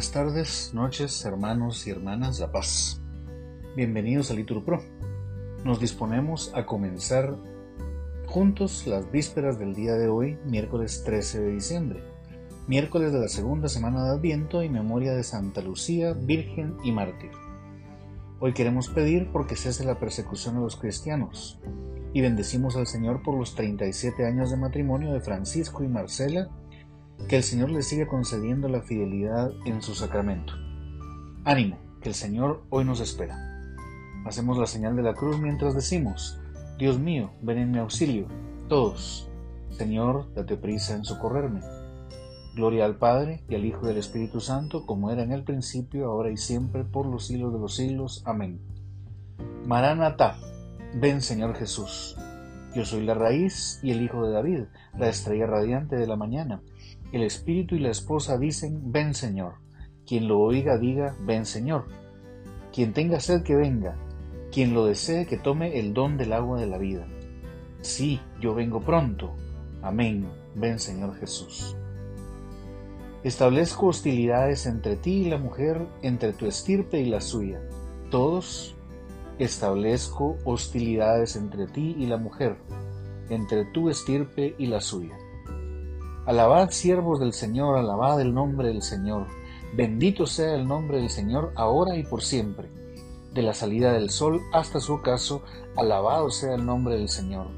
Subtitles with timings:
[0.00, 3.02] Buenas tardes, noches, hermanos y hermanas La Paz.
[3.76, 4.82] Bienvenidos a Litur Pro.
[5.62, 7.36] Nos disponemos a comenzar
[8.24, 12.02] juntos las vísperas del día de hoy, miércoles 13 de diciembre,
[12.66, 17.32] miércoles de la segunda semana de Adviento y memoria de Santa Lucía, Virgen y Mártir.
[18.38, 21.60] Hoy queremos pedir porque cese la persecución de los cristianos
[22.14, 26.48] y bendecimos al Señor por los 37 años de matrimonio de Francisco y Marcela
[27.28, 30.52] que el Señor le siga concediendo la fidelidad en su sacramento.
[31.44, 33.36] Ánimo, que el Señor hoy nos espera.
[34.26, 36.38] Hacemos la señal de la cruz mientras decimos,
[36.78, 38.26] Dios mío, ven en mi auxilio.
[38.68, 39.30] Todos,
[39.70, 41.60] Señor, date prisa en socorrerme.
[42.54, 46.08] Gloria al Padre, y al Hijo y al Espíritu Santo, como era en el principio,
[46.08, 48.22] ahora y siempre, por los siglos de los siglos.
[48.26, 48.60] Amén.
[49.66, 50.36] Maranatá,
[50.94, 52.16] ven Señor Jesús.
[52.74, 54.64] Yo soy la raíz y el Hijo de David,
[54.98, 56.60] la estrella radiante de la mañana.
[57.12, 59.54] El espíritu y la esposa dicen, ven Señor.
[60.06, 61.86] Quien lo oiga diga, ven Señor.
[62.72, 63.96] Quien tenga sed que venga.
[64.52, 67.06] Quien lo desee que tome el don del agua de la vida.
[67.80, 69.32] Sí, yo vengo pronto.
[69.82, 70.28] Amén.
[70.54, 71.76] Ven Señor Jesús.
[73.22, 77.60] Establezco hostilidades entre ti y la mujer, entre tu estirpe y la suya.
[78.10, 78.74] Todos
[79.38, 82.56] establezco hostilidades entre ti y la mujer,
[83.28, 85.16] entre tu estirpe y la suya.
[86.30, 89.26] Alabad siervos del Señor, alabad el nombre del Señor.
[89.74, 92.70] Bendito sea el nombre del Señor ahora y por siempre.
[93.34, 95.42] De la salida del sol hasta su ocaso,
[95.76, 97.48] alabado sea el nombre del Señor.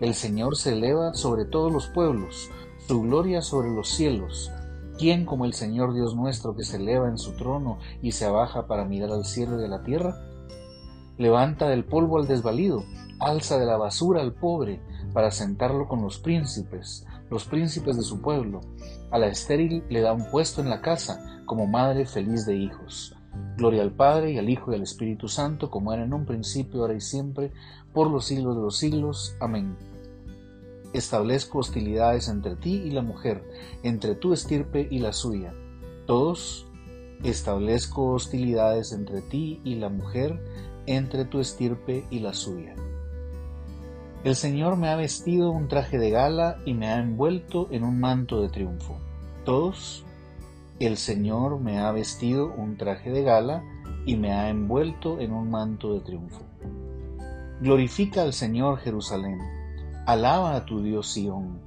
[0.00, 2.50] El Señor se eleva sobre todos los pueblos,
[2.88, 4.50] su gloria sobre los cielos.
[4.98, 8.66] ¿Quién como el Señor Dios nuestro que se eleva en su trono y se abaja
[8.66, 10.16] para mirar al cielo y a la tierra?
[11.16, 12.82] Levanta del polvo al desvalido,
[13.20, 14.80] alza de la basura al pobre,
[15.12, 18.60] para sentarlo con los príncipes, los príncipes de su pueblo.
[19.10, 23.16] A la estéril le da un puesto en la casa, como madre feliz de hijos.
[23.56, 26.80] Gloria al Padre y al Hijo y al Espíritu Santo, como era en un principio,
[26.80, 27.52] ahora y siempre,
[27.92, 29.36] por los siglos de los siglos.
[29.40, 29.76] Amén.
[30.92, 33.44] Establezco hostilidades entre ti y la mujer,
[33.82, 35.54] entre tu estirpe y la suya.
[36.06, 36.66] Todos
[37.22, 40.42] establezco hostilidades entre ti y la mujer,
[40.86, 42.74] entre tu estirpe y la suya.
[44.22, 47.98] El Señor me ha vestido un traje de gala y me ha envuelto en un
[48.00, 48.98] manto de triunfo.
[49.46, 50.04] Todos,
[50.78, 53.64] el Señor me ha vestido un traje de gala
[54.04, 56.42] y me ha envuelto en un manto de triunfo.
[57.62, 59.38] Glorifica al Señor Jerusalén,
[60.04, 61.58] alaba a tu Dios Sión,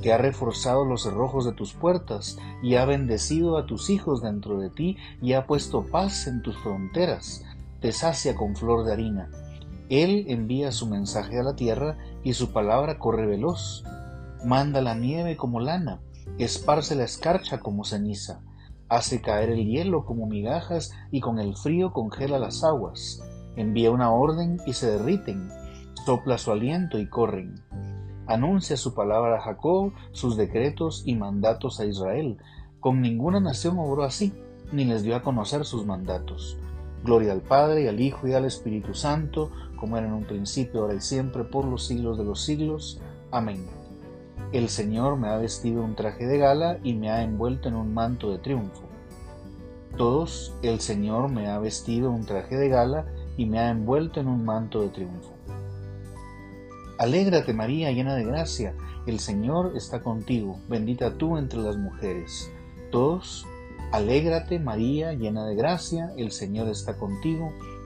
[0.00, 4.58] que ha reforzado los cerrojos de tus puertas y ha bendecido a tus hijos dentro
[4.58, 7.44] de ti y ha puesto paz en tus fronteras,
[7.80, 9.28] te sacia con flor de harina
[9.90, 13.84] él envía su mensaje a la tierra y su palabra corre veloz.
[14.44, 16.00] Manda la nieve como lana,
[16.38, 18.40] esparce la escarcha como ceniza,
[18.88, 23.20] hace caer el hielo como migajas y con el frío congela las aguas.
[23.56, 25.50] Envía una orden y se derriten,
[26.06, 27.56] sopla su aliento y corren.
[28.28, 32.38] Anuncia su palabra a Jacob, sus decretos y mandatos a Israel.
[32.78, 34.32] Con ninguna nación obró así,
[34.70, 36.56] ni les dio a conocer sus mandatos.
[37.02, 39.50] Gloria al Padre, al Hijo, y al Espíritu Santo,
[39.80, 43.00] como era en un principio, ahora y siempre, por los siglos de los siglos.
[43.30, 43.66] Amén.
[44.52, 47.94] El Señor me ha vestido un traje de gala y me ha envuelto en un
[47.94, 48.82] manto de triunfo.
[49.96, 54.28] Todos, el Señor me ha vestido un traje de gala y me ha envuelto en
[54.28, 55.32] un manto de triunfo.
[56.98, 58.74] Alégrate María, llena de gracia,
[59.06, 62.50] el Señor está contigo, bendita tú entre las mujeres.
[62.90, 63.46] Todos,
[63.92, 67.52] Alégrate María, llena de gracia, el Señor está contigo,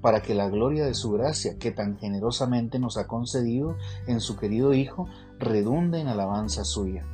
[0.00, 3.76] para que la gloria de su gracia, que tan generosamente nos ha concedido
[4.06, 5.08] en su querido Hijo,
[5.38, 7.04] redunde en alabanza suya.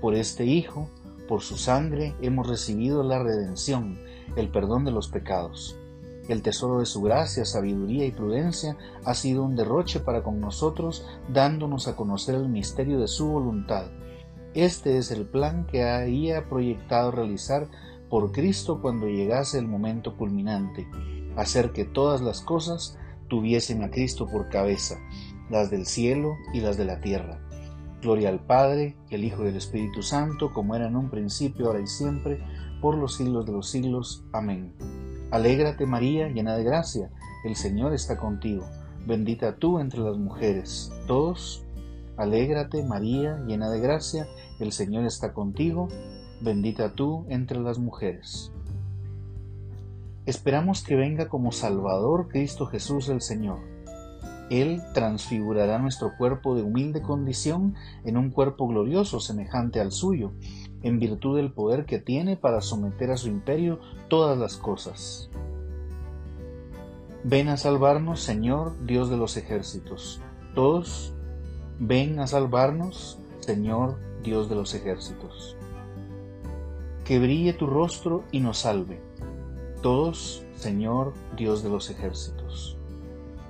[0.00, 0.88] Por este Hijo,
[1.28, 3.98] por su sangre, hemos recibido la redención,
[4.36, 5.76] el perdón de los pecados.
[6.28, 11.04] El tesoro de su gracia, sabiduría y prudencia ha sido un derroche para con nosotros,
[11.32, 13.86] dándonos a conocer el misterio de su voluntad
[14.54, 17.68] este es el plan que había proyectado realizar
[18.08, 20.88] por Cristo cuando llegase el momento culminante,
[21.36, 22.98] hacer que todas las cosas
[23.28, 24.98] tuviesen a Cristo por cabeza,
[25.48, 27.40] las del cielo y las de la tierra.
[28.02, 31.66] Gloria al Padre, y al Hijo y al Espíritu Santo, como era en un principio,
[31.66, 32.42] ahora y siempre,
[32.80, 34.24] por los siglos de los siglos.
[34.32, 34.74] Amén.
[35.30, 37.10] Alégrate María, llena de gracia,
[37.44, 38.66] el Señor está contigo.
[39.06, 40.92] Bendita tú entre las mujeres.
[41.06, 41.64] Todos,
[42.16, 44.26] alégrate María, llena de gracia,
[44.58, 45.88] el Señor está contigo.
[46.40, 48.50] Bendita tú entre las mujeres.
[50.26, 53.58] Esperamos que venga como Salvador Cristo Jesús el Señor.
[54.50, 57.74] Él transfigurará nuestro cuerpo de humilde condición
[58.04, 60.32] en un cuerpo glorioso semejante al suyo,
[60.82, 65.30] en virtud del poder que tiene para someter a su imperio todas las cosas.
[67.24, 70.20] Ven a salvarnos, Señor, Dios de los ejércitos.
[70.54, 71.14] Todos,
[71.78, 75.56] ven a salvarnos, Señor, Dios de los ejércitos.
[77.04, 79.09] Que brille tu rostro y nos salve
[79.80, 82.76] todos, Señor Dios de los ejércitos.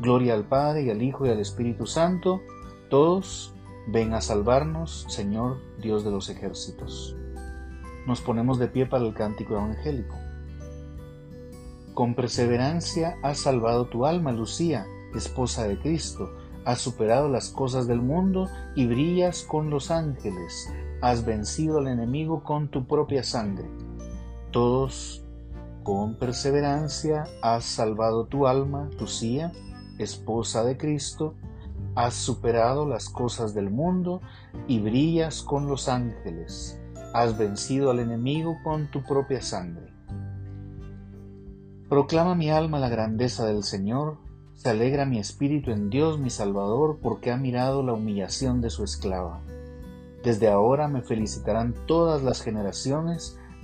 [0.01, 2.41] Gloria al Padre y al Hijo y al Espíritu Santo,
[2.89, 3.55] todos,
[3.87, 7.17] ven a salvarnos, Señor Dios de los ejércitos.
[8.07, 10.17] Nos ponemos de pie para el cántico evangélico.
[11.95, 16.33] Con perseverancia has salvado tu alma, Lucía, esposa de Cristo,
[16.65, 20.73] has superado las cosas del mundo y brillas con los ángeles,
[21.03, 23.69] has vencido al enemigo con tu propia sangre.
[24.51, 25.25] Todos
[25.83, 29.53] con perseverancia has salvado tu alma, Lucía,
[29.99, 31.35] esposa de Cristo,
[31.95, 34.21] has superado las cosas del mundo
[34.69, 36.81] y brillas con los ángeles,
[37.13, 39.93] has vencido al enemigo con tu propia sangre.
[41.89, 44.19] Proclama mi alma la grandeza del Señor,
[44.55, 48.85] se alegra mi espíritu en Dios mi Salvador, porque ha mirado la humillación de su
[48.85, 49.41] esclava.
[50.23, 53.40] Desde ahora me felicitarán todas las generaciones,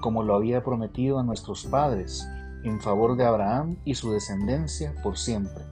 [0.00, 2.28] como lo había prometido a nuestros padres,
[2.64, 5.64] en favor de Abraham y su descendencia por siempre.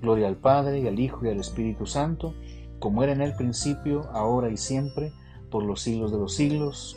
[0.00, 2.34] Gloria al Padre y al Hijo y al Espíritu Santo,
[2.78, 5.12] como era en el principio, ahora y siempre,
[5.50, 6.96] por los siglos de los siglos.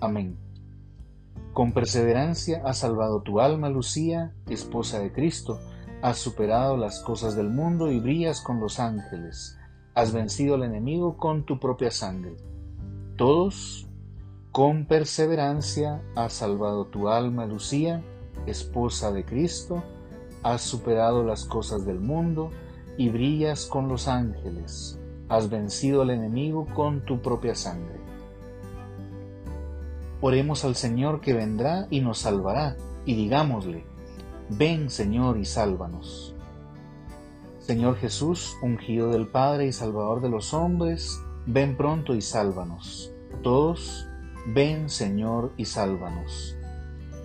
[0.00, 0.38] Amén.
[1.52, 5.60] Con perseverancia has salvado tu alma, Lucía, esposa de Cristo,
[6.02, 9.56] has superado las cosas del mundo y brillas con los ángeles,
[9.94, 12.36] has vencido al enemigo con tu propia sangre.
[13.16, 13.83] Todos,
[14.54, 18.04] con perseverancia has salvado tu alma, Lucía,
[18.46, 19.82] esposa de Cristo,
[20.44, 22.50] has superado las cosas del mundo
[22.96, 27.98] y brillas con los ángeles, has vencido al enemigo con tu propia sangre.
[30.20, 33.84] Oremos al Señor que vendrá y nos salvará, y digámosle,
[34.50, 36.36] ven Señor y sálvanos.
[37.58, 43.10] Señor Jesús, ungido del Padre y Salvador de los hombres, ven pronto y sálvanos.
[43.42, 44.06] Todos
[44.46, 46.54] Ven Señor y sálvanos.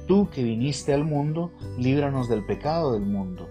[0.07, 3.49] Tú que viniste al mundo, líbranos del pecado del mundo.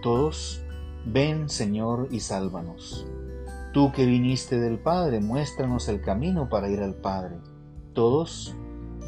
[0.00, 0.62] Todos,
[1.04, 3.06] ven Señor y sálvanos.
[3.72, 7.36] Tú que viniste del Padre, muéstranos el camino para ir al Padre.
[7.94, 8.54] Todos,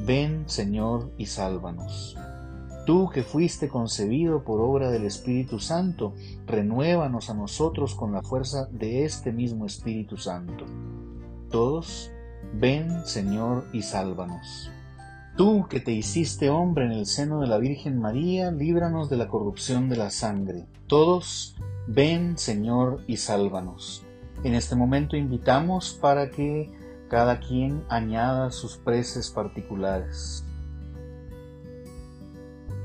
[0.05, 2.17] ven Señor y sálvanos.
[2.87, 6.13] Tú que fuiste concebido por obra del Espíritu Santo,
[6.47, 10.67] renuévanos a nosotros con la fuerza de este mismo Espíritu Santo.
[11.51, 12.11] Todos,
[12.55, 14.71] Ven, Señor, y sálvanos.
[15.37, 19.29] Tú que te hiciste hombre en el seno de la Virgen María, líbranos de la
[19.29, 20.67] corrupción de la sangre.
[20.87, 24.03] Todos, ven, Señor, y sálvanos.
[24.45, 26.73] En este momento invitamos para que
[27.11, 30.45] cada quien añada sus preces particulares.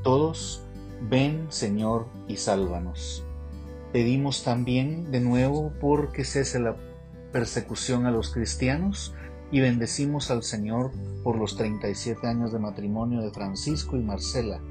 [0.04, 0.64] Todos,
[1.10, 3.24] ven, Señor, y sálvanos.
[3.94, 6.76] Pedimos también de nuevo porque cese la
[7.32, 9.14] persecución a los cristianos
[9.52, 10.92] y bendecimos al Señor
[11.24, 14.62] por los 37 años de matrimonio de Francisco y Marcela.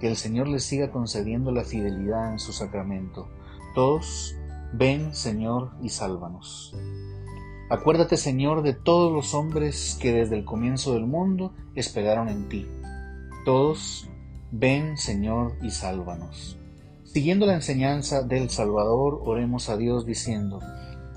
[0.00, 3.28] Que el Señor les siga concediendo la fidelidad en su sacramento.
[3.74, 4.36] Todos,
[4.72, 6.74] ven Señor y sálvanos.
[7.68, 12.68] Acuérdate Señor de todos los hombres que desde el comienzo del mundo esperaron en ti.
[13.44, 14.08] Todos,
[14.50, 16.58] ven Señor y sálvanos.
[17.04, 20.60] Siguiendo la enseñanza del Salvador, oremos a Dios diciendo,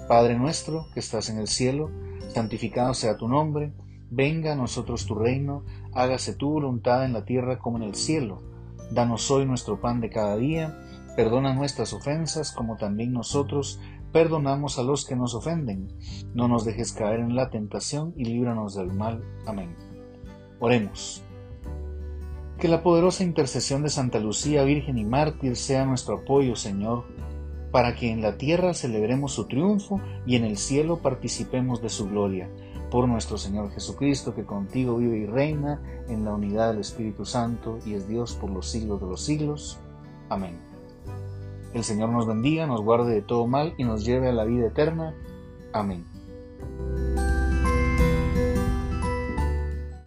[0.07, 1.89] Padre nuestro que estás en el cielo,
[2.35, 3.71] santificado sea tu nombre,
[4.11, 5.63] venga a nosotros tu reino,
[5.93, 8.41] hágase tu voluntad en la tierra como en el cielo.
[8.91, 10.77] Danos hoy nuestro pan de cada día,
[11.15, 13.79] perdona nuestras ofensas como también nosotros
[14.11, 15.87] perdonamos a los que nos ofenden.
[16.33, 19.23] No nos dejes caer en la tentación y líbranos del mal.
[19.45, 19.73] Amén.
[20.59, 21.23] Oremos.
[22.59, 27.05] Que la poderosa intercesión de Santa Lucía, Virgen y Mártir, sea nuestro apoyo, Señor,
[27.75, 32.07] para que en la tierra celebremos su triunfo y en el cielo participemos de su
[32.07, 32.49] gloria.
[32.89, 37.79] Por nuestro Señor Jesucristo, que contigo vive y reina en la unidad del Espíritu Santo
[37.85, 39.77] y es Dios por los siglos de los siglos.
[40.29, 40.57] Amén.
[41.73, 44.67] El Señor nos bendiga, nos guarde de todo mal y nos lleve a la vida
[44.67, 45.13] eterna.
[45.73, 46.14] Amén.